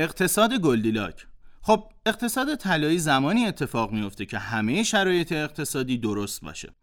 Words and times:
اقتصاد 0.00 0.54
گلدیلاک 0.54 1.26
خب 1.62 1.84
اقتصاد 2.06 2.54
طلایی 2.54 2.98
زمانی 2.98 3.46
اتفاق 3.46 3.92
میفته 3.92 4.26
که 4.26 4.38
همه 4.38 4.82
شرایط 4.82 5.32
اقتصادی 5.32 5.98
درست 5.98 6.40
باشه 6.40 6.74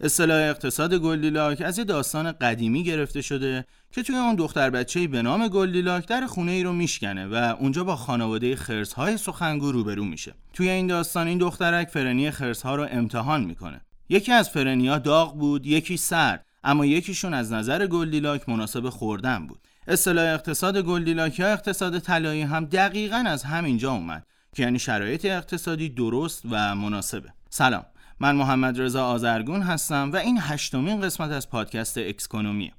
اصطلاح 0.00 0.50
اقتصاد 0.50 0.94
گلدیلاک 0.94 1.60
از 1.60 1.78
یه 1.78 1.84
داستان 1.84 2.32
قدیمی 2.32 2.84
گرفته 2.84 3.22
شده 3.22 3.64
که 3.90 4.02
توی 4.02 4.16
اون 4.16 4.34
دختر 4.34 4.70
بچه‌ای 4.70 5.06
به 5.06 5.22
نام 5.22 5.48
گلدیلاک 5.48 6.08
در 6.08 6.26
خونه 6.26 6.52
ای 6.52 6.62
رو 6.62 6.72
میشکنه 6.72 7.26
و 7.26 7.56
اونجا 7.60 7.84
با 7.84 7.96
خانواده 7.96 8.56
خرس‌های 8.56 9.16
سخنگو 9.16 9.72
روبرو 9.72 10.04
میشه. 10.04 10.34
توی 10.52 10.68
این 10.68 10.86
داستان 10.86 11.26
این 11.26 11.38
دخترک 11.38 11.88
فرنی 11.88 12.30
خرس‌ها 12.30 12.76
رو 12.76 12.86
امتحان 12.90 13.44
می‌کنه. 13.44 13.80
یکی 14.08 14.32
از 14.32 14.50
فرنی‌ها 14.50 14.98
داغ 14.98 15.38
بود، 15.38 15.66
یکی 15.66 15.96
سرد، 15.96 16.46
اما 16.64 16.86
یکیشون 16.86 17.34
از 17.34 17.52
نظر 17.52 17.86
گلدیلاک 17.86 18.48
مناسب 18.48 18.88
خوردن 18.88 19.46
بود. 19.46 19.68
اصطلاح 19.86 20.34
اقتصاد 20.34 20.78
گلدیلاک 20.78 21.38
یا 21.38 21.52
اقتصاد 21.52 21.98
طلایی 21.98 22.42
هم 22.42 22.64
دقیقا 22.64 23.24
از 23.26 23.42
همینجا 23.44 23.92
اومد 23.92 24.26
که 24.54 24.62
یعنی 24.62 24.78
شرایط 24.78 25.24
اقتصادی 25.24 25.88
درست 25.88 26.42
و 26.50 26.74
مناسبه. 26.74 27.28
سلام 27.50 27.84
من 28.20 28.36
محمد 28.36 28.80
رضا 28.80 29.06
آزرگون 29.06 29.62
هستم 29.62 30.10
و 30.12 30.16
این 30.16 30.38
هشتمین 30.40 31.00
قسمت 31.00 31.30
از 31.30 31.50
پادکست 31.50 31.98
اکسکونومیه 31.98 32.72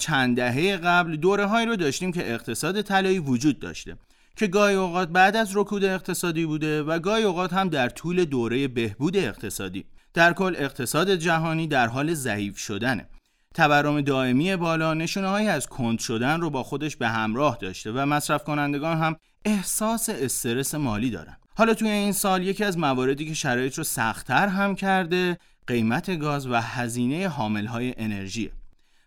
چند 0.00 0.36
دهه 0.36 0.76
قبل 0.76 1.16
دوره 1.16 1.46
هایی 1.46 1.66
رو 1.66 1.76
داشتیم 1.76 2.12
که 2.12 2.32
اقتصاد 2.32 2.82
طلایی 2.82 3.18
وجود 3.18 3.58
داشته 3.58 3.96
که 4.36 4.46
گاهی 4.46 4.74
اوقات 4.74 5.08
بعد 5.08 5.36
از 5.36 5.56
رکود 5.56 5.84
اقتصادی 5.84 6.46
بوده 6.46 6.82
و 6.82 6.98
گاهی 6.98 7.22
اوقات 7.22 7.52
هم 7.52 7.68
در 7.68 7.88
طول 7.88 8.24
دوره 8.24 8.68
بهبود 8.68 9.16
اقتصادی. 9.16 9.84
در 10.14 10.32
کل 10.32 10.54
اقتصاد 10.58 11.14
جهانی 11.14 11.66
در 11.66 11.86
حال 11.86 12.14
ضعیف 12.14 12.58
شدنه. 12.58 13.08
تورم 13.54 14.00
دائمی 14.00 14.56
بالا 14.56 14.94
نشونه 14.94 15.28
هایی 15.28 15.48
از 15.48 15.66
کند 15.66 15.98
شدن 15.98 16.40
رو 16.40 16.50
با 16.50 16.62
خودش 16.62 16.96
به 16.96 17.08
همراه 17.08 17.58
داشته 17.60 17.92
و 17.92 18.06
مصرف 18.06 18.44
کنندگان 18.44 18.98
هم 18.98 19.16
احساس 19.44 20.08
استرس 20.08 20.74
مالی 20.74 21.10
دارن. 21.10 21.36
حالا 21.56 21.74
توی 21.74 21.88
این 21.88 22.12
سال 22.12 22.42
یکی 22.42 22.64
از 22.64 22.78
مواردی 22.78 23.26
که 23.26 23.34
شرایط 23.34 23.78
رو 23.78 23.84
سختتر 23.84 24.48
هم 24.48 24.74
کرده 24.74 25.38
قیمت 25.66 26.18
گاز 26.18 26.46
و 26.46 26.54
هزینه 26.54 27.28
حامل 27.28 27.66
های 27.66 27.94
انرژیه. 27.96 28.50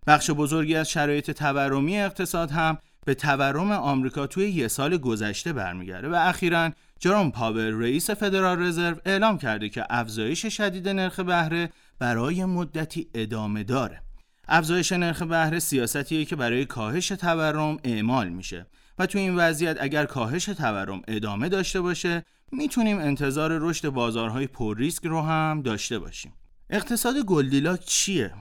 بخش 0.08 0.32
بزرگی 0.32 0.76
از 0.76 0.90
شرایط 0.90 1.32
تورمی 1.32 1.98
اقتصاد 1.98 2.52
هم 2.52 2.78
به 3.06 3.14
تورم 3.14 3.72
آمریکا 3.72 4.28
توی 4.28 4.50
یه 4.50 4.68
سال 4.68 4.98
گذشته 4.98 5.54
برمیگرده 5.54 6.09
و 6.09 6.16
اخیرا 6.16 6.72
جروم 7.00 7.31
پاور 7.32 7.70
رئیس 7.70 8.09
فدرال 8.09 8.62
رزرو 8.62 8.96
اعلام 9.06 9.38
کرده 9.38 9.70
که 9.70 9.86
افزایش 9.90 10.46
شدید 10.46 10.90
نرخ 10.90 11.20
بهره 11.20 11.70
برای 12.00 12.46
مدتی 12.46 13.08
ادامه 13.14 13.64
داره. 13.64 14.02
افزایش 14.48 14.92
نرخ 14.92 15.22
بهره 15.22 15.59
سیاستیه 15.59 16.26
که 16.26 16.36
برای 16.36 16.66
کاهش 16.66 17.08
تورم 17.08 17.78
اعمال 17.84 18.30
میشه 18.30 18.66
و 19.00 19.06
تو 19.06 19.18
این 19.18 19.36
وضعیت 19.36 19.78
اگر 19.80 20.06
کاهش 20.06 20.46
تورم 20.46 21.02
ادامه 21.08 21.50
داشته 21.50 21.81
باشه 21.81 22.24
می‌تونیم 22.52 23.00
انتظار 23.00 23.58
رشد 23.62 23.90
بازارهای 23.90 24.48
پر 24.48 24.78
ریسک 24.78 25.06
رو 25.06 25.22
هم 25.22 25.62
داشته 25.62 26.00
باشیم. 26.00 26.34
اقتصاد 26.70 27.16
گلدیلاک 27.18 27.80
چیه؟ 27.86 28.34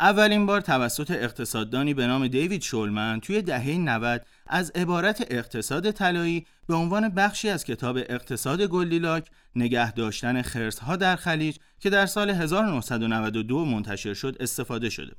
اولین 0.00 0.46
بار 0.46 0.60
توسط 0.60 1.10
اقتصاددانی 1.10 1.94
به 1.94 2.06
نام 2.06 2.28
دیوید 2.28 2.62
شولمن 2.62 3.20
توی 3.20 3.42
دهه 3.42 3.70
90 3.70 4.26
از 4.46 4.70
عبارت 4.70 5.26
اقتصاد 5.30 5.90
طلایی 5.90 6.46
به 6.66 6.74
عنوان 6.74 7.08
بخشی 7.08 7.48
از 7.48 7.64
کتاب 7.64 7.96
اقتصاد 7.96 8.62
گلدیلاک 8.62 9.26
نگه 9.56 9.92
داشتن 9.92 10.42
خرسها 10.42 10.96
در 10.96 11.16
خلیج 11.16 11.56
که 11.80 11.90
در 11.90 12.06
سال 12.06 12.30
1992 12.30 13.64
منتشر 13.64 14.14
شد 14.14 14.36
استفاده 14.40 14.90
شده. 14.90 15.12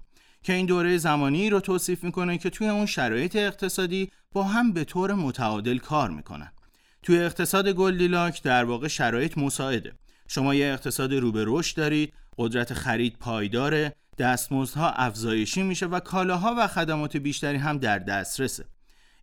که 0.43 0.53
این 0.53 0.65
دوره 0.65 0.97
زمانی 0.97 1.49
رو 1.49 1.59
توصیف 1.59 2.03
می‌کنه 2.03 2.37
که 2.37 2.49
توی 2.49 2.67
اون 2.67 2.85
شرایط 2.85 3.35
اقتصادی 3.35 4.11
با 4.31 4.43
هم 4.43 4.73
به 4.73 4.83
طور 4.83 5.13
متعادل 5.13 5.77
کار 5.77 6.09
می‌کنن. 6.09 6.51
توی 7.03 7.19
اقتصاد 7.19 7.69
گلدیلاک 7.69 8.43
در 8.43 8.63
واقع 8.63 8.87
شرایط 8.87 9.37
مساعده. 9.37 9.93
شما 10.27 10.55
یه 10.55 10.65
اقتصاد 10.65 11.13
رو 11.13 11.31
به 11.31 11.43
رشد 11.47 11.77
دارید 11.77 12.13
قدرت 12.37 12.73
خرید 12.73 13.17
پایداره 13.19 13.95
دستمزدها 14.21 14.91
افزایشی 14.91 15.63
میشه 15.63 15.85
و 15.85 15.99
کالاها 15.99 16.55
و 16.57 16.67
خدمات 16.67 17.17
بیشتری 17.17 17.57
هم 17.57 17.77
در 17.77 17.99
دسترسه. 17.99 18.65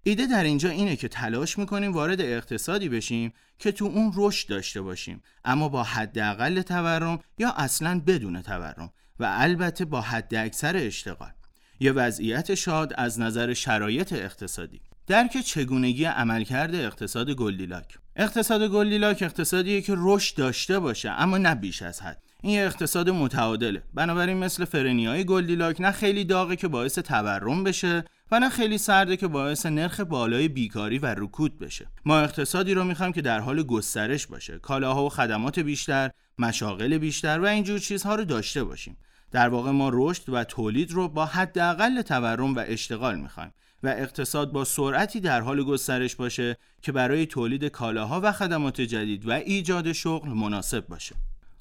ایده 0.02 0.26
در 0.26 0.44
اینجا 0.44 0.68
اینه 0.68 0.96
که 0.96 1.08
تلاش 1.08 1.58
می‌کنیم 1.58 1.92
وارد 1.92 2.20
اقتصادی 2.20 2.88
بشیم 2.88 3.32
که 3.58 3.72
تو 3.72 3.84
اون 3.84 4.12
رشد 4.16 4.48
داشته 4.48 4.80
باشیم 4.80 5.22
اما 5.44 5.68
با 5.68 5.82
حداقل 5.82 6.62
تورم 6.62 7.18
یا 7.38 7.50
اصلا 7.50 8.02
بدون 8.06 8.42
تورم 8.42 8.92
و 9.20 9.34
البته 9.38 9.84
با 9.84 10.00
حد 10.00 10.34
اکثر 10.34 10.76
اشتغال. 10.76 11.32
یه 11.80 11.92
وضعیت 11.92 12.54
شاد 12.54 12.92
از 12.96 13.20
نظر 13.20 13.54
شرایط 13.54 14.12
اقتصادی. 14.12 14.80
درک 15.06 15.40
چگونگی 15.40 16.04
عملکرد 16.04 16.74
اقتصاد 16.74 17.30
گلدیلاک. 17.30 17.98
اقتصاد 18.16 18.68
گلدیلاک 18.68 19.22
اقتصادیه 19.22 19.80
که 19.82 19.94
رشد 19.96 20.36
داشته 20.36 20.78
باشه 20.78 21.10
اما 21.10 21.38
نه 21.38 21.54
بیش 21.54 21.82
از 21.82 22.00
حد. 22.00 22.27
این 22.42 22.52
یه 22.52 22.62
اقتصاد 22.62 23.10
متعادله. 23.10 23.82
بنابراین 23.94 24.36
مثل 24.36 24.64
فرنیای 24.64 25.24
گلدیلاک 25.24 25.80
نه 25.80 25.90
خیلی 25.90 26.24
داغه 26.24 26.56
که 26.56 26.68
باعث 26.68 26.98
تورم 26.98 27.64
بشه 27.64 28.04
و 28.30 28.40
نه 28.40 28.48
خیلی 28.48 28.78
سرده 28.78 29.16
که 29.16 29.28
باعث 29.28 29.66
نرخ 29.66 30.00
بالای 30.00 30.48
بیکاری 30.48 30.98
و 30.98 31.06
رکود 31.06 31.58
بشه. 31.58 31.86
ما 32.04 32.18
اقتصادی 32.18 32.74
رو 32.74 32.84
می‌خوایم 32.84 33.12
که 33.12 33.22
در 33.22 33.40
حال 33.40 33.62
گسترش 33.62 34.26
باشه. 34.26 34.58
کالاها 34.58 35.06
و 35.06 35.08
خدمات 35.08 35.58
بیشتر 35.58 36.10
مشاغل 36.38 36.98
بیشتر 36.98 37.38
و 37.40 37.44
اینجور 37.44 37.78
چیزها 37.78 38.14
رو 38.14 38.24
داشته 38.24 38.64
باشیم. 38.64 38.96
در 39.30 39.48
واقع 39.48 39.70
ما 39.70 39.90
رشد 39.92 40.22
و 40.28 40.44
تولید 40.44 40.92
رو 40.92 41.08
با 41.08 41.26
حداقل 41.26 42.02
تورم 42.02 42.54
و 42.54 42.64
اشتغال 42.66 43.18
می‌خوایم 43.18 43.52
و 43.82 43.88
اقتصاد 43.88 44.52
با 44.52 44.64
سرعتی 44.64 45.20
در 45.20 45.40
حال 45.40 45.64
گسترش 45.64 46.16
باشه 46.16 46.56
که 46.82 46.92
برای 46.92 47.26
تولید 47.26 47.64
کالاها 47.64 48.20
و 48.24 48.32
خدمات 48.32 48.80
جدید 48.80 49.28
و 49.28 49.32
ایجاد 49.32 49.92
شغل 49.92 50.28
مناسب 50.28 50.86
باشه. 50.88 51.16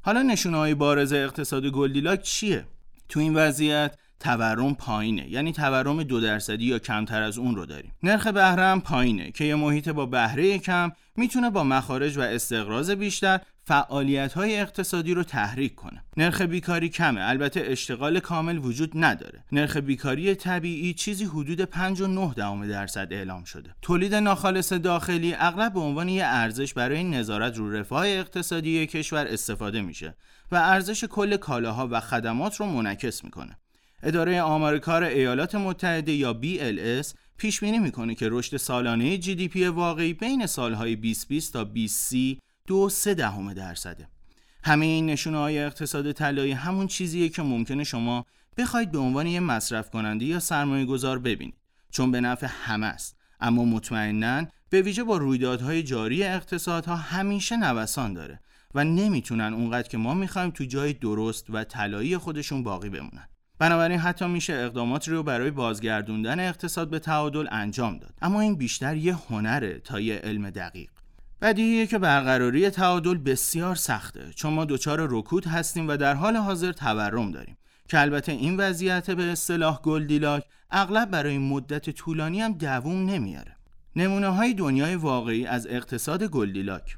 حالا 0.08 0.22
نشونه 0.22 0.58
های 0.58 0.74
بارز 0.74 1.14
اقتصاد 1.14 1.66
گلدیلاک 1.66 2.22
چیه؟ 2.22 2.66
تو 3.10 3.20
این 3.20 3.34
وضعیت 3.34 3.98
تورم 4.20 4.76
پایینه. 4.76 5.30
یعنی 5.30 5.52
تورم 5.54 6.04
دو 6.04 6.20
درصدی 6.20 6.66
یا 6.66 6.80
کمتر 6.80 7.22
از 7.22 7.38
اون 7.38 7.56
رو 7.56 7.66
داریم. 7.66 7.92
نرخ 8.04 8.28
بهره 8.28 8.64
هم 8.64 8.82
پایینه 8.82 9.32
که 9.32 9.44
یه 9.44 9.56
محیط 9.56 9.90
با 9.90 10.06
بهره 10.06 10.58
کم 10.58 10.92
می‌تونه 11.16 11.50
با 11.50 11.64
مخارج 11.64 12.18
و 12.18 12.22
استقراض 12.22 12.92
بیشتر 12.92 13.40
فعالیت 13.68 14.34
های 14.34 14.60
اقتصادی 14.60 15.14
رو 15.14 15.24
تحریک 15.24 15.76
کنه. 15.76 16.04
نرخ 16.18 16.42
بیکاری 16.42 16.90
کمه. 16.90 17.22
البته 17.22 17.64
اشتغال 17.66 18.20
کامل 18.20 18.58
وجود 18.58 18.92
نداره. 18.96 19.44
نرخ 19.52 19.78
بیکاری 19.78 20.36
طبیعی 20.36 20.94
چیزی 20.94 21.26
حدود 21.26 21.62
5 21.62 22.02
درصد 22.70 23.08
اعلام 23.12 23.44
شده. 23.44 23.76
تولید 23.82 24.16
ناخالص 24.16 24.74
داخلی 24.74 25.34
اغلب 25.34 25.74
به 25.74 25.80
عنوان 25.80 26.10
یه 26.10 26.26
ارزش 26.26 26.74
برای 26.74 27.04
نظارت 27.04 27.58
رو 27.58 27.72
رفاه 27.72 28.08
اقتصادی 28.08 28.88
کشور 28.88 29.28
استفاده 29.28 29.82
میشه 29.82 30.16
و 30.52 30.56
ارزش 30.56 31.04
کل 31.04 31.38
کالاها 31.38 31.88
و 31.92 32.00
خدمات 32.00 32.56
رو 32.56 32.66
منعکس 32.66 33.24
می‌کنه. 33.24 33.58
اداره 34.04 34.42
آمار 34.42 34.80
کار 34.80 35.04
ایالات 35.04 35.56
متحده 35.56 36.12
یا 36.12 36.40
BLS 36.44 37.08
پیش 37.38 37.60
بینی 37.60 37.80
می‌کنه 37.80 38.16
که 38.16 38.28
رشد 38.32 38.58
سالانه 38.58 39.22
GDP 39.22 39.56
واقعی 39.58 40.14
بین 40.14 40.46
سالهای 40.46 40.96
2020 40.96 41.54
تا 41.54 41.64
2030 41.64 42.40
دو 42.68 42.90
سه 42.90 43.14
دهم 43.14 43.54
درصده. 43.54 44.08
همه 44.64 44.86
این 44.86 45.06
نشونه 45.06 45.38
های 45.38 45.60
اقتصاد 45.60 46.12
طلایی 46.12 46.52
همون 46.52 46.88
چیزیه 46.88 47.30
که 47.30 47.42
ممکنه 47.42 47.84
شما 47.84 48.26
بخواید 48.58 48.92
به 48.92 48.98
عنوان 48.98 49.28
یه 49.28 49.40
مصرف 49.40 49.90
کننده 49.90 50.26
یا 50.26 50.40
سرمایه 50.40 50.86
گذار 50.86 51.20
ببینید 51.20 51.58
چون 51.92 52.12
به 52.12 52.22
نفع 52.22 52.48
همه 52.50 52.86
است. 52.86 53.18
اما 53.40 53.66
مطمئنا 53.66 54.46
به 54.70 54.82
ویژه 54.82 55.04
با 55.04 55.18
رویدادهای 55.18 55.84
جاری 55.84 56.24
اقتصادها 56.24 56.96
همیشه 56.96 57.58
نوسان 57.58 58.14
داره 58.14 58.40
و 58.76 58.84
نمی‌تونن 58.84 59.54
اونقدر 59.54 59.88
که 59.88 59.98
ما 59.98 60.14
می‌خوایم 60.14 60.50
تو 60.50 60.64
جای 60.64 60.94
درست 60.94 61.46
و 61.50 61.64
طلایی 61.64 62.18
خودشون 62.18 62.64
باقی 62.64 62.90
بمونن. 62.90 63.28
بنابراین 63.60 64.00
حتی 64.00 64.28
میشه 64.28 64.54
اقداماتی 64.54 65.12
رو 65.12 65.24
برای 65.24 65.52
بازگردوندن 65.52 66.40
اقتصاد 66.40 66.90
به 66.90 67.00
تعادل 67.00 67.48
انجام 67.52 67.98
داد. 67.98 68.14
اما 68.22 68.42
این 68.42 68.56
بیشتر 68.56 68.96
یه 68.96 69.16
هنره 69.30 69.80
تا 69.80 70.00
یه 70.00 70.16
علم 70.16 70.50
دقیق. 70.50 70.90
بدیهیه 71.42 71.88
که 71.88 71.98
برقراری 71.98 72.70
تعادل 72.70 73.18
بسیار 73.18 73.76
سخته. 73.76 74.34
چون 74.36 74.54
ما 74.54 74.66
دچار 74.66 75.08
رکود 75.12 75.48
هستیم 75.48 75.88
و 75.88 75.98
در 75.98 76.14
حال 76.14 76.36
حاضر 76.36 76.72
تورم 76.72 77.32
داریم. 77.32 77.58
که 77.90 78.00
البته 78.00 78.32
این 78.32 78.58
وضعیت 78.58 79.12
به 79.12 79.24
اصطلاح 79.24 79.82
گلدیلاک 79.82 80.44
اغلب 80.72 81.10
برای 81.10 81.38
مدت 81.38 81.90
طولانی 81.90 82.42
هم 82.42 82.54
دووم 82.54 83.06
نمیاره. 83.06 83.56
نمونه 83.96 84.28
های 84.28 84.54
دنیای 84.54 84.96
واقعی 84.96 85.46
از 85.46 85.68
اقتصاد 85.68 86.24
گلدیلاک. 86.24 86.98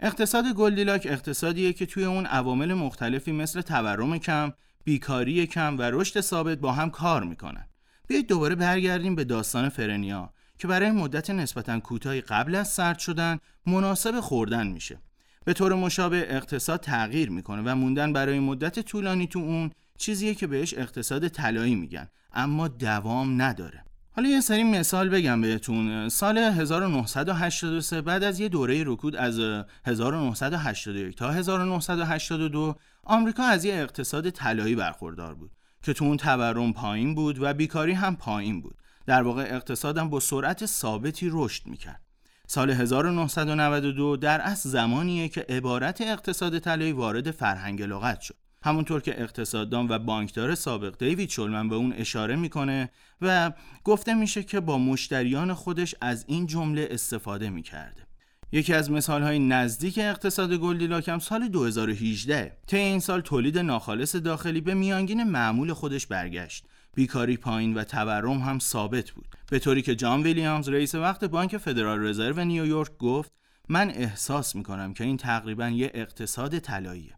اقتصاد 0.00 0.44
گلدیلاک 0.52 1.06
اقتصادیه 1.10 1.72
که 1.72 1.86
توی 1.86 2.04
اون 2.04 2.26
عوامل 2.26 2.74
مختلفی 2.74 3.32
مثل 3.32 3.60
تورم 3.60 4.18
کم، 4.18 4.52
بیکاری 4.84 5.46
کم 5.46 5.78
و 5.78 5.82
رشد 5.82 6.20
ثابت 6.20 6.58
با 6.58 6.72
هم 6.72 6.90
کار 6.90 7.24
می‌کنن. 7.24 7.68
بیایید 8.08 8.28
دوباره 8.28 8.54
برگردیم 8.54 9.14
به 9.14 9.24
داستان 9.24 9.68
فرنیا. 9.68 10.33
که 10.58 10.68
برای 10.68 10.90
مدت 10.90 11.30
نسبتا 11.30 11.80
کوتاهی 11.80 12.20
قبل 12.20 12.54
از 12.54 12.68
سرد 12.68 12.98
شدن 12.98 13.38
مناسب 13.66 14.20
خوردن 14.20 14.66
میشه. 14.66 14.98
به 15.44 15.52
طور 15.52 15.74
مشابه 15.74 16.26
اقتصاد 16.28 16.80
تغییر 16.80 17.30
می‌کنه 17.30 17.62
و 17.62 17.74
موندن 17.74 18.12
برای 18.12 18.38
مدت 18.38 18.80
طولانی 18.80 19.26
تو 19.26 19.38
اون 19.38 19.70
چیزیه 19.98 20.34
که 20.34 20.46
بهش 20.46 20.74
اقتصاد 20.74 21.28
طلایی 21.28 21.74
میگن 21.74 22.08
اما 22.32 22.68
دوام 22.68 23.42
نداره. 23.42 23.84
حالا 24.16 24.28
یه 24.28 24.40
سری 24.40 24.64
مثال 24.64 25.08
بگم 25.08 25.40
بهتون. 25.40 26.08
سال 26.08 26.38
1983 26.38 28.02
بعد 28.02 28.24
از 28.24 28.40
یه 28.40 28.48
دوره 28.48 28.84
رکود 28.86 29.16
از 29.16 29.64
1981 29.86 31.16
تا 31.16 31.30
1982 31.30 32.74
آمریکا 33.04 33.42
از 33.42 33.64
یه 33.64 33.74
اقتصاد 33.74 34.30
طلایی 34.30 34.74
برخوردار 34.74 35.34
بود 35.34 35.50
که 35.82 35.92
تو 35.92 36.04
اون 36.04 36.16
تورم 36.16 36.72
پایین 36.72 37.14
بود 37.14 37.42
و 37.42 37.54
بیکاری 37.54 37.92
هم 37.92 38.16
پایین 38.16 38.60
بود. 38.60 38.76
در 39.06 39.22
واقع 39.22 39.42
اقتصادم 39.42 40.10
با 40.10 40.20
سرعت 40.20 40.66
ثابتی 40.66 41.28
رشد 41.32 41.66
می‌کرد. 41.66 42.00
سال 42.46 42.70
1992 42.70 44.16
در 44.16 44.40
اصل 44.40 44.68
زمانیه 44.68 45.28
که 45.28 45.46
عبارت 45.48 46.00
اقتصاد 46.00 46.58
طلایی 46.58 46.92
وارد 46.92 47.30
فرهنگ 47.30 47.82
لغت 47.82 48.20
شد. 48.20 48.34
همونطور 48.62 49.00
که 49.00 49.22
اقتصاددان 49.22 49.88
و 49.88 49.98
بانکدار 49.98 50.54
سابق 50.54 50.98
دیوید 50.98 51.30
شولمن 51.30 51.68
به 51.68 51.74
اون 51.74 51.92
اشاره 51.92 52.36
می‌کنه 52.36 52.90
و 53.20 53.52
گفته 53.84 54.14
میشه 54.14 54.42
که 54.42 54.60
با 54.60 54.78
مشتریان 54.78 55.54
خودش 55.54 55.94
از 56.00 56.24
این 56.28 56.46
جمله 56.46 56.88
استفاده 56.90 57.50
می‌کرده. 57.50 58.02
یکی 58.52 58.74
از 58.74 58.90
مثال 58.90 59.22
های 59.22 59.38
نزدیک 59.38 59.98
اقتصاد 59.98 60.54
گلدیلاک 60.54 61.08
هم 61.08 61.18
سال 61.18 61.48
2018 61.48 62.56
طی 62.66 62.76
این 62.76 63.00
سال 63.00 63.20
تولید 63.20 63.58
ناخالص 63.58 64.16
داخلی 64.16 64.60
به 64.60 64.74
میانگین 64.74 65.24
معمول 65.24 65.72
خودش 65.72 66.06
برگشت. 66.06 66.64
بیکاری 66.94 67.36
پایین 67.36 67.74
و 67.74 67.84
تورم 67.84 68.38
هم 68.38 68.58
ثابت 68.58 69.10
بود. 69.10 69.28
به 69.50 69.58
طوری 69.58 69.82
که 69.82 69.94
جان 69.94 70.22
ویلیامز 70.22 70.68
رئیس 70.68 70.94
وقت 70.94 71.24
بانک 71.24 71.56
فدرال 71.56 72.06
رزرو 72.06 72.44
نیویورک 72.44 72.98
گفت 72.98 73.32
من 73.68 73.90
احساس 73.90 74.56
می‌کنم 74.56 74.94
که 74.94 75.04
این 75.04 75.16
تقریبا 75.16 75.68
یه 75.68 75.90
اقتصاد 75.94 76.58
طلاییه. 76.58 77.14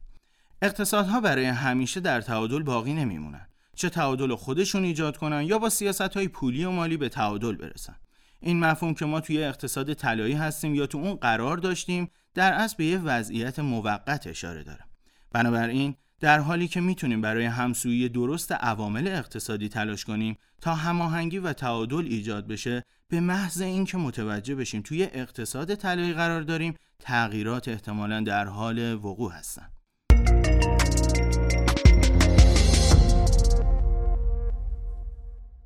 اقتصادها 0.63 1.21
برای 1.21 1.45
همیشه 1.45 2.01
در 2.01 2.21
تعادل 2.21 2.63
باقی 2.63 2.95
نمیمونن. 2.95 3.47
چه 3.77 3.89
تعادل 3.89 4.35
خودشون 4.35 4.85
ایجاد 4.85 5.17
کنن 5.17 5.43
یا 5.43 5.59
با 5.59 5.69
سیاست 5.69 6.17
های 6.17 6.29
پولی 6.29 6.65
و 6.65 6.71
مالی 6.71 6.97
به 6.97 7.09
تعادل 7.09 7.57
برسن. 7.57 7.97
این 8.41 8.61
مفهوم 8.61 8.95
که 8.95 9.05
ما 9.05 9.21
توی 9.21 9.45
اقتصاد 9.45 9.95
طلایی 9.95 10.35
هستیم 10.35 10.75
یا 10.75 10.87
تو 10.87 10.99
اون 10.99 11.15
قرار 11.15 11.57
داشتیم 11.57 12.11
در 12.35 12.53
اصل 12.53 12.75
به 12.79 12.85
یه 12.85 12.99
وضعیت 12.99 13.59
موقت 13.59 14.27
اشاره 14.27 14.63
داره. 14.63 14.85
بنابراین 15.33 15.97
در 16.21 16.39
حالی 16.39 16.69
که 16.69 16.81
می‌تونیم 16.81 17.21
برای 17.21 17.45
همسویی 17.45 18.09
درست 18.09 18.53
عوامل 18.53 19.09
اقتصادی 19.09 19.69
تلاش 19.69 20.05
کنیم 20.05 20.37
تا 20.61 20.75
هماهنگی 20.75 21.39
و 21.39 21.53
تعادل 21.53 22.05
ایجاد 22.05 22.47
بشه 22.47 22.83
به 23.09 23.21
محض 23.21 23.61
اینکه 23.61 23.99
متوجه 23.99 24.55
بشیم 24.55 24.83
توی 24.83 25.03
اقتصاد 25.03 25.75
طلایی 25.75 26.13
قرار 26.13 26.43
داریم 26.43 26.75
تغییرات 26.99 27.69
احتمالا 27.69 28.21
در 28.21 28.45
حال 28.45 28.95
وقوع 28.95 29.33
هستند 29.33 29.73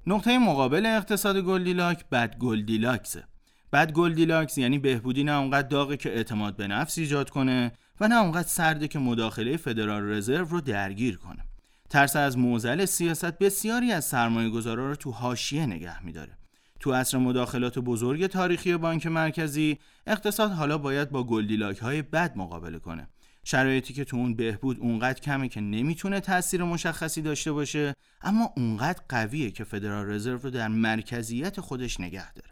نقطه 0.06 0.38
مقابل 0.38 0.86
اقتصاد 0.86 1.40
گلدیلاک 1.40 2.04
بد 2.08 2.38
گلدیلاکسه. 2.38 3.24
بد 3.72 3.92
گلدیلاکس 3.92 4.58
یعنی 4.58 4.78
بهبودی 4.78 5.24
نه 5.24 5.32
اونقدر 5.32 5.68
داغه 5.68 5.96
که 5.96 6.10
اعتماد 6.10 6.56
به 6.56 6.66
نفس 6.66 6.98
ایجاد 6.98 7.30
کنه 7.30 7.72
و 8.00 8.08
نه 8.08 8.16
اونقدر 8.16 8.48
سرده 8.48 8.88
که 8.88 8.98
مداخله 8.98 9.56
فدرال 9.56 10.02
رزرو 10.02 10.44
رو 10.44 10.60
درگیر 10.60 11.16
کنه. 11.16 11.44
ترس 11.90 12.16
از 12.16 12.38
معضل 12.38 12.84
سیاست 12.84 13.38
بسیاری 13.38 13.92
از 13.92 14.04
سرمایه 14.04 14.50
گذارا 14.50 14.88
رو 14.88 14.94
تو 14.94 15.10
حاشیه 15.10 15.66
نگه 15.66 16.04
میداره. 16.04 16.38
تو 16.80 16.92
عصر 16.92 17.18
مداخلات 17.18 17.78
بزرگ 17.78 18.26
تاریخی 18.26 18.76
بانک 18.76 19.06
مرکزی 19.06 19.78
اقتصاد 20.06 20.52
حالا 20.52 20.78
باید 20.78 21.10
با 21.10 21.24
گلدیلاک 21.24 21.78
های 21.78 22.02
بد 22.02 22.36
مقابله 22.36 22.78
کنه. 22.78 23.08
شرایطی 23.44 23.94
که 23.94 24.04
تو 24.04 24.16
اون 24.16 24.34
بهبود 24.34 24.80
اونقدر 24.80 25.20
کمه 25.20 25.48
که 25.48 25.60
نمی‌تونه 25.60 26.20
تاثیر 26.20 26.64
مشخصی 26.64 27.22
داشته 27.22 27.52
باشه 27.52 27.94
اما 28.22 28.52
اونقدر 28.56 29.00
قویه 29.08 29.50
که 29.50 29.64
فدرال 29.64 30.06
رزرو 30.06 30.38
رو 30.38 30.50
در 30.50 30.68
مرکزیت 30.68 31.60
خودش 31.60 32.00
نگه 32.00 32.32
داره. 32.32 32.49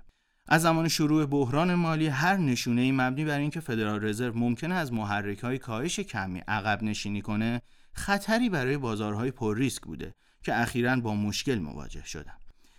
از 0.51 0.63
زمان 0.63 0.89
شروع 0.89 1.27
بحران 1.27 1.75
مالی 1.75 2.07
هر 2.07 2.37
نشونه 2.37 2.81
ای 2.81 2.93
مبنی 2.93 3.25
بر 3.25 3.39
اینکه 3.39 3.61
فدرال 3.61 4.05
رزرو 4.05 4.39
ممکنه 4.39 4.75
از 4.75 4.93
محرک 4.93 5.39
های 5.39 5.59
کاهش 5.59 6.01
کمی 6.01 6.43
عقب 6.49 6.83
نشینی 6.83 7.23
کنه 7.23 7.63
خطری 7.93 8.49
برای 8.49 8.77
بازارهای 8.77 9.31
پر 9.31 9.57
ریسک 9.57 9.83
بوده 9.83 10.15
که 10.43 10.61
اخیرا 10.61 10.97
با 10.97 11.15
مشکل 11.15 11.59
مواجه 11.59 12.05
شدن. 12.05 12.33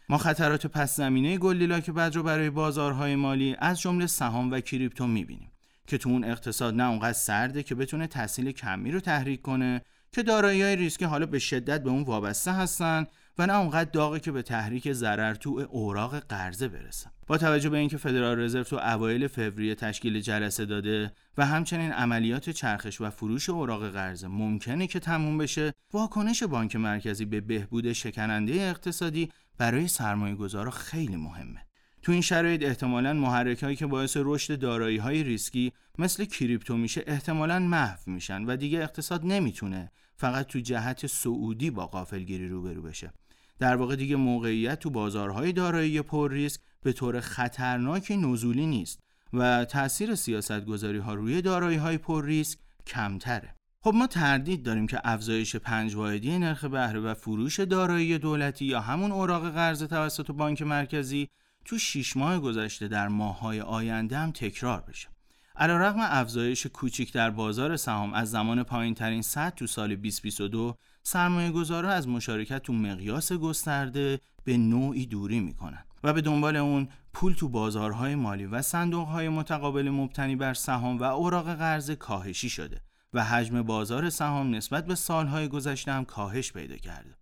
ما 0.09 0.17
خطرات 0.17 0.67
پس 0.67 0.95
زمینه 0.95 1.37
گلیلاک 1.37 1.89
بد 1.89 2.15
رو 2.15 2.23
برای 2.23 2.49
بازارهای 2.49 3.15
مالی 3.15 3.55
از 3.59 3.81
جمله 3.81 4.07
سهام 4.07 4.51
و 4.51 4.59
کریپتو 4.59 5.07
می‌بینیم 5.07 5.51
که 5.87 5.97
تو 5.97 6.09
اون 6.09 6.23
اقتصاد 6.23 6.75
نه 6.75 6.89
اونقدر 6.89 7.13
سرده 7.13 7.63
که 7.63 7.75
بتونه 7.75 8.07
تحصیل 8.07 8.51
کمی 8.51 8.91
رو 8.91 8.99
تحریک 8.99 9.41
کنه 9.41 9.81
که 10.11 10.23
دارایی 10.23 10.61
های 10.61 10.75
ریسکی 10.75 11.05
حالا 11.05 11.25
به 11.25 11.39
شدت 11.39 11.83
به 11.83 11.89
اون 11.89 12.03
وابسته 12.03 12.51
هستن 12.51 13.05
و 13.39 13.45
نه 13.45 13.55
اونقدر 13.55 13.89
داغه 13.89 14.19
که 14.19 14.31
به 14.31 14.41
تحریک 14.41 14.93
ضرر 14.93 15.33
تو 15.33 15.67
اوراق 15.69 16.19
قرضه 16.19 16.67
برسن 16.67 17.11
با 17.27 17.37
توجه 17.37 17.69
به 17.69 17.77
اینکه 17.77 17.97
فدرال 17.97 18.39
رزرو 18.39 18.63
تو 18.63 18.75
اوایل 18.75 19.27
فوریه 19.27 19.75
تشکیل 19.75 20.21
جلسه 20.21 20.65
داده 20.65 21.11
و 21.37 21.45
همچنین 21.45 21.91
عملیات 21.91 22.49
چرخش 22.49 23.01
و 23.01 23.09
فروش 23.09 23.49
اوراق 23.49 23.89
قرضه 23.89 24.27
ممکنه 24.27 24.87
که 24.87 24.99
تموم 24.99 25.37
بشه 25.37 25.73
واکنش 25.93 26.43
بانک 26.43 26.75
مرکزی 26.75 27.25
به 27.25 27.41
بهبود 27.41 27.93
شکننده 27.93 28.53
اقتصادی 28.53 29.31
برای 29.57 29.87
سرمایه 29.87 30.69
خیلی 30.71 31.15
مهمه. 31.15 31.65
تو 32.01 32.11
این 32.11 32.21
شرایط 32.21 32.63
احتمالا 32.63 33.13
محرک 33.13 33.63
هایی 33.63 33.75
که 33.75 33.85
باعث 33.85 34.17
رشد 34.19 34.59
دارایی 34.59 34.97
های 34.97 35.23
ریسکی 35.23 35.73
مثل 35.97 36.25
کریپتو 36.25 36.77
میشه 36.77 37.03
احتمالا 37.07 37.59
محو 37.59 37.99
میشن 38.05 38.43
و 38.45 38.55
دیگه 38.55 38.79
اقتصاد 38.79 39.25
نمی‌تونه 39.25 39.91
فقط 40.15 40.47
تو 40.47 40.59
جهت 40.59 41.07
صعودی 41.07 41.69
با 41.69 41.87
غافلگیری 41.87 42.47
روبرو 42.47 42.81
بشه. 42.81 43.13
در 43.59 43.75
واقع 43.75 43.95
دیگه 43.95 44.15
موقعیت 44.15 44.79
تو 44.79 44.89
بازارهای 44.89 45.51
دارایی 45.51 46.01
پر 46.01 46.31
ریسک 46.31 46.61
به 46.83 46.93
طور 46.93 47.19
خطرناکی 47.19 48.17
نزولی 48.17 48.65
نیست 48.65 48.99
و 49.33 49.65
تاثیر 49.65 50.15
سیاست 50.15 50.65
گذاری 50.65 50.97
ها 50.97 51.13
روی 51.13 51.41
دارایی 51.41 51.77
های 51.77 51.97
پر 51.97 52.25
ریسک 52.25 52.59
کمتره. 52.87 53.55
خب 53.81 53.93
ما 53.95 54.07
تردید 54.07 54.63
داریم 54.63 54.87
که 54.87 55.01
افزایش 55.03 55.55
پنج 55.55 55.95
واحدی 55.95 56.39
نرخ 56.39 56.65
بهره 56.65 56.99
و 56.99 57.13
فروش 57.13 57.59
دارایی 57.59 58.17
دولتی 58.17 58.65
یا 58.65 58.81
همون 58.81 59.11
اوراق 59.11 59.53
قرض 59.53 59.83
توسط 59.83 60.31
بانک 60.31 60.61
مرکزی 60.61 61.29
تو 61.65 61.77
شیش 61.77 62.17
ماه 62.17 62.39
گذشته 62.39 62.87
در 62.87 63.07
ماههای 63.07 63.61
آینده 63.61 64.17
هم 64.17 64.31
تکرار 64.31 64.81
بشه. 64.81 65.07
علیرغم 65.59 65.99
افزایش 65.99 66.67
کوچیک 66.67 67.13
در 67.13 67.29
بازار 67.29 67.75
سهام 67.77 68.13
از 68.13 68.31
زمان 68.31 68.63
پایین 68.63 68.93
ترین 68.93 69.21
سطح 69.21 69.55
تو 69.55 69.67
سال 69.67 69.95
2022 69.95 70.75
سرمایه 71.03 71.51
گذارا 71.51 71.89
از 71.89 72.07
مشارکت 72.07 72.63
تو 72.63 72.73
مقیاس 72.73 73.33
گسترده 73.33 74.19
به 74.43 74.57
نوعی 74.57 75.05
دوری 75.05 75.39
می‌کنن 75.39 75.83
و 76.03 76.13
به 76.13 76.21
دنبال 76.21 76.55
اون 76.55 76.87
پول 77.13 77.33
تو 77.33 77.49
بازارهای 77.49 78.15
مالی 78.15 78.45
و 78.45 78.61
صندوقهای 78.61 79.29
متقابل 79.29 79.89
مبتنی 79.89 80.35
بر 80.35 80.53
سهام 80.53 80.97
و 80.97 81.03
اوراق 81.03 81.53
قرض 81.53 81.91
کاهشی 81.91 82.49
شده 82.49 82.81
و 83.13 83.23
حجم 83.23 83.61
بازار 83.61 84.09
سهام 84.09 84.55
نسبت 84.55 84.85
به 84.85 84.95
سالهای 84.95 85.47
گذشته 85.47 85.91
هم 85.91 86.05
کاهش 86.05 86.51
پیدا 86.51 86.77
کرده. 86.77 87.15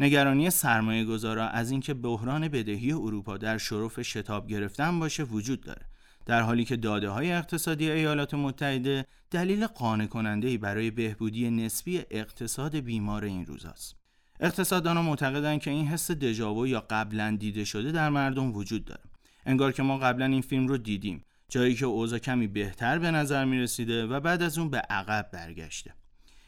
نگرانی 0.00 0.50
سرمایه 0.50 1.04
گذارا 1.04 1.48
از 1.48 1.70
اینکه 1.70 1.94
بحران 1.94 2.48
بدهی 2.48 2.92
اروپا 2.92 3.36
در 3.36 3.58
شرف 3.58 4.02
شتاب 4.02 4.48
گرفتن 4.48 4.98
باشه 4.98 5.22
وجود 5.22 5.60
داره 5.60 5.86
در 6.26 6.42
حالی 6.42 6.64
که 6.64 6.76
داده 6.76 7.08
های 7.08 7.32
اقتصادی 7.32 7.90
ایالات 7.90 8.34
متحده 8.34 9.06
دلیل 9.30 9.66
قانع 9.66 10.06
کننده 10.06 10.58
برای 10.58 10.90
بهبودی 10.90 11.50
نسبی 11.50 12.02
اقتصاد 12.10 12.76
بیمار 12.76 13.24
این 13.24 13.46
روزاست. 13.46 13.96
اقتصاددانان 14.40 15.04
معتقدند 15.04 15.60
که 15.60 15.70
این 15.70 15.86
حس 15.86 16.10
دژاوو 16.10 16.66
یا 16.66 16.86
قبلا 16.90 17.36
دیده 17.40 17.64
شده 17.64 17.92
در 17.92 18.08
مردم 18.08 18.52
وجود 18.52 18.84
داره. 18.84 19.00
انگار 19.46 19.72
که 19.72 19.82
ما 19.82 19.98
قبلا 19.98 20.24
این 20.24 20.42
فیلم 20.42 20.68
رو 20.68 20.76
دیدیم، 20.76 21.24
جایی 21.48 21.74
که 21.74 21.86
اوضاع 21.86 22.18
کمی 22.18 22.46
بهتر 22.46 22.98
به 22.98 23.10
نظر 23.10 23.44
می 23.44 23.58
رسیده 23.58 24.06
و 24.06 24.20
بعد 24.20 24.42
از 24.42 24.58
اون 24.58 24.70
به 24.70 24.78
عقب 24.78 25.28
برگشته. 25.32 25.94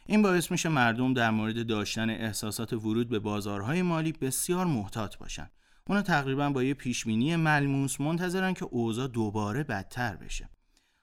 این 0.05 0.21
باعث 0.21 0.51
میشه 0.51 0.69
مردم 0.69 1.13
در 1.13 1.31
مورد 1.31 1.67
داشتن 1.67 2.09
احساسات 2.09 2.73
ورود 2.73 3.09
به 3.09 3.19
بازارهای 3.19 3.81
مالی 3.81 4.11
بسیار 4.11 4.65
محتاط 4.65 5.17
باشن. 5.17 5.49
اونا 5.89 6.01
تقریبا 6.01 6.49
با 6.49 6.63
یه 6.63 6.73
پیشبینی 6.73 7.35
ملموس 7.35 8.01
منتظرن 8.01 8.53
که 8.53 8.65
اوضاع 8.65 9.07
دوباره 9.07 9.63
بدتر 9.63 10.15
بشه. 10.15 10.49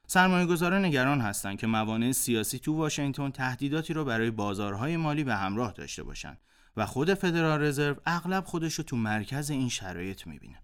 سرمایه 0.06 0.46
گذاران 0.46 0.84
نگران 0.84 1.20
هستند 1.20 1.58
که 1.58 1.66
موانع 1.66 2.12
سیاسی 2.12 2.58
تو 2.58 2.74
واشنگتن 2.76 3.30
تهدیداتی 3.30 3.94
رو 3.94 4.04
برای 4.04 4.30
بازارهای 4.30 4.96
مالی 4.96 5.24
به 5.24 5.34
همراه 5.34 5.72
داشته 5.72 6.02
باشند 6.02 6.38
و 6.76 6.86
خود 6.86 7.14
فدرال 7.14 7.62
رزرو 7.62 7.96
اغلب 8.06 8.44
خودش 8.44 8.74
رو 8.74 8.84
تو 8.84 8.96
مرکز 8.96 9.50
این 9.50 9.68
شرایط 9.68 10.26
می‌بینه. 10.26 10.62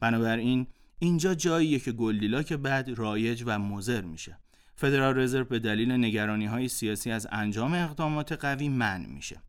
بنابراین 0.00 0.66
اینجا 0.98 1.34
جاییه 1.34 1.78
که 1.78 1.92
گلدیلاک 1.92 2.52
بد 2.52 2.88
رایج 2.88 3.42
و 3.46 3.58
مضر 3.58 4.00
میشه. 4.00 4.38
فدرال 4.76 5.18
رزرو 5.18 5.44
به 5.44 5.58
دلیل 5.58 5.92
نگرانی 5.92 6.46
های 6.46 6.68
سیاسی 6.68 7.10
از 7.10 7.26
انجام 7.32 7.74
اقدامات 7.74 8.32
قوی 8.32 8.68
منع 8.68 9.06
میشه. 9.06 9.42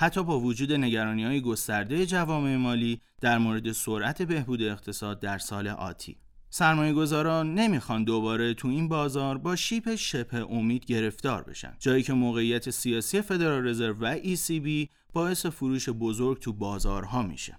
حتی 0.00 0.24
با 0.24 0.40
وجود 0.40 0.72
نگرانی 0.72 1.24
های 1.24 1.40
گسترده 1.40 2.06
جوامع 2.06 2.56
مالی 2.56 3.00
در 3.20 3.38
مورد 3.38 3.72
سرعت 3.72 4.22
بهبود 4.22 4.62
اقتصاد 4.62 5.20
در 5.20 5.38
سال 5.38 5.68
آتی 5.68 6.16
سرمایه 6.50 6.92
گذاران 6.92 7.54
نمی‌خوان 7.54 8.04
دوباره 8.04 8.54
تو 8.54 8.68
این 8.68 8.88
بازار 8.88 9.38
با 9.38 9.56
شیپ 9.56 9.94
شبه 9.94 10.52
امید 10.52 10.84
گرفتار 10.84 11.42
بشن 11.42 11.76
جایی 11.78 12.02
که 12.02 12.12
موقعیت 12.12 12.70
سیاسی 12.70 13.20
فدرال 13.20 13.66
رزرو 13.66 13.94
و 14.00 14.16
ECB 14.18 14.88
باعث 15.12 15.46
فروش 15.46 15.88
بزرگ 15.88 16.40
تو 16.40 16.52
بازارها 16.52 17.22
میشه 17.22 17.58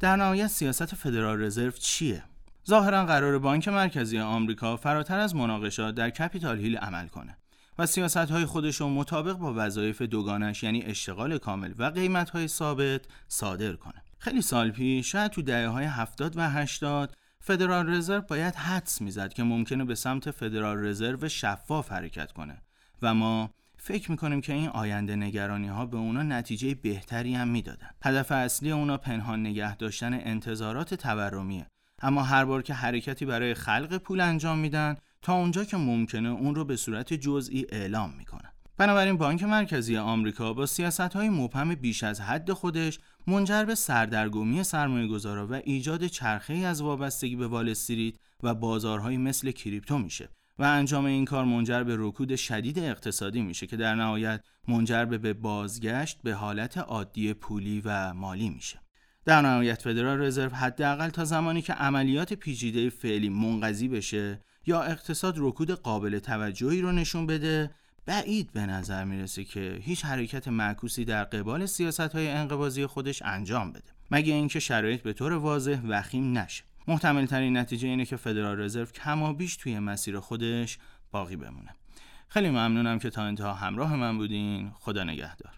در 0.00 0.16
نهایت 0.16 0.46
سیاست 0.46 0.94
فدرال 0.94 1.42
رزرو 1.42 1.70
چیه؟ 1.70 2.22
ظاهرا 2.68 3.06
قرار 3.06 3.38
بانک 3.38 3.68
مرکزی 3.68 4.18
آمریکا 4.18 4.76
فراتر 4.76 5.18
از 5.18 5.34
مناقشات 5.34 5.94
در 5.94 6.10
کپیتال 6.10 6.58
هیل 6.58 6.76
عمل 6.76 7.08
کنه 7.08 7.36
و 7.78 7.86
سیاست 7.86 8.16
های 8.16 8.44
خودش 8.44 8.76
رو 8.76 8.88
مطابق 8.88 9.32
با 9.32 9.54
وظایف 9.56 10.02
دوگانش 10.02 10.62
یعنی 10.62 10.82
اشتغال 10.82 11.38
کامل 11.38 11.74
و 11.78 11.84
قیمت 11.84 12.30
های 12.30 12.48
ثابت 12.48 13.00
صادر 13.28 13.72
کنه. 13.72 14.02
خیلی 14.18 14.42
سال 14.42 14.70
پیش 14.70 15.12
شاید 15.12 15.30
تو 15.30 15.42
دهه 15.42 15.68
های 15.68 15.84
70 15.84 16.36
و 16.36 16.50
80 16.50 17.16
فدرال 17.40 17.90
رزرو 17.90 18.20
باید 18.20 18.54
حدس 18.54 19.00
می‌زد 19.00 19.32
که 19.32 19.42
ممکنه 19.42 19.84
به 19.84 19.94
سمت 19.94 20.30
فدرال 20.30 20.84
رزرو 20.84 21.28
شفاف 21.28 21.92
حرکت 21.92 22.32
کنه 22.32 22.62
و 23.02 23.14
ما 23.14 23.50
فکر 23.76 24.10
می‌کنیم 24.10 24.40
که 24.40 24.52
این 24.52 24.68
آینده 24.68 25.16
نگرانی 25.16 25.68
ها 25.68 25.86
به 25.86 25.96
اونا 25.96 26.22
نتیجه 26.22 26.74
بهتری 26.74 27.34
هم 27.34 27.48
می‌دادن. 27.48 27.90
هدف 28.02 28.32
اصلی 28.32 28.70
اونا 28.70 28.96
پنهان 28.96 29.40
نگه 29.40 29.76
داشتن 29.76 30.14
انتظارات 30.14 30.94
تورمیه 30.94 31.66
اما 32.02 32.22
هر 32.22 32.44
بار 32.44 32.62
که 32.62 32.74
حرکتی 32.74 33.24
برای 33.26 33.54
خلق 33.54 33.98
پول 33.98 34.20
انجام 34.20 34.58
میدن 34.58 34.96
تا 35.22 35.34
اونجا 35.34 35.64
که 35.64 35.76
ممکنه 35.76 36.28
اون 36.28 36.54
رو 36.54 36.64
به 36.64 36.76
صورت 36.76 37.14
جزئی 37.14 37.66
اعلام 37.68 38.14
می‌کنن. 38.18 38.52
بنابراین 38.78 39.16
بانک 39.16 39.42
مرکزی 39.42 39.96
آمریکا 39.96 40.52
با 40.52 40.66
سیاست 40.66 41.00
های 41.00 41.28
مبهم 41.28 41.74
بیش 41.74 42.02
از 42.02 42.20
حد 42.20 42.52
خودش 42.52 42.98
منجر 43.26 43.64
به 43.64 43.74
سردرگمی 43.74 44.64
سرمایه 44.64 45.06
گذارا 45.06 45.46
و 45.46 45.52
ایجاد 45.52 46.06
چرخه 46.06 46.54
از 46.54 46.82
وابستگی 46.82 47.36
به 47.36 47.46
وال 47.46 47.74
و 48.42 48.54
بازارهای 48.54 49.16
مثل 49.16 49.50
کریپتو 49.50 49.98
میشه 49.98 50.28
و 50.58 50.62
انجام 50.62 51.04
این 51.04 51.24
کار 51.24 51.44
منجر 51.44 51.82
به 51.82 51.96
رکود 51.98 52.36
شدید 52.36 52.78
اقتصادی 52.78 53.42
میشه 53.42 53.66
که 53.66 53.76
در 53.76 53.94
نهایت 53.94 54.40
منجر 54.68 55.04
به 55.04 55.32
بازگشت 55.32 56.22
به 56.22 56.34
حالت 56.34 56.78
عادی 56.78 57.34
پولی 57.34 57.82
و 57.84 58.14
مالی 58.14 58.50
میشه. 58.50 58.80
در 59.26 59.40
نهایت 59.42 59.82
فدرال 59.82 60.20
رزرو 60.20 60.54
حداقل 60.54 61.08
تا 61.08 61.24
زمانی 61.24 61.62
که 61.62 61.72
عملیات 61.72 62.34
پیچیده 62.34 62.90
فعلی 62.90 63.28
منقضی 63.28 63.88
بشه 63.88 64.40
یا 64.66 64.82
اقتصاد 64.82 65.34
رکود 65.38 65.70
قابل 65.70 66.18
توجهی 66.18 66.80
رو 66.80 66.92
نشون 66.92 67.26
بده 67.26 67.70
بعید 68.06 68.52
به 68.52 68.66
نظر 68.66 69.04
می‌رسه 69.04 69.44
که 69.44 69.78
هیچ 69.82 70.04
حرکت 70.04 70.48
معکوسی 70.48 71.04
در 71.04 71.24
قبال 71.24 71.66
سیاست 71.66 72.00
های 72.00 72.28
انقباضی 72.28 72.86
خودش 72.86 73.22
انجام 73.22 73.72
بده. 73.72 73.90
مگه 74.10 74.34
اینکه 74.34 74.60
شرایط 74.60 75.02
به 75.02 75.12
طور 75.12 75.32
واضح 75.32 75.80
وخیم 75.88 76.38
نشه. 76.38 76.64
محتمل 76.88 77.26
ترین 77.26 77.56
نتیجه 77.56 77.88
اینه 77.88 78.04
که 78.04 78.16
فدرال 78.16 78.60
رزرو 78.60 78.86
کما 78.86 79.32
بیش 79.32 79.56
توی 79.56 79.78
مسیر 79.78 80.20
خودش 80.20 80.78
باقی 81.10 81.36
بمونه. 81.36 81.74
خیلی 82.28 82.50
ممنونم 82.50 82.98
که 82.98 83.10
تا 83.10 83.22
انتها 83.22 83.54
همراه 83.54 83.96
من 83.96 84.18
بودین. 84.18 84.70
خدا 84.74 85.04
نگهدار. 85.04 85.52